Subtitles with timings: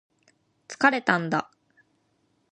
[0.67, 1.51] 疲れたんだ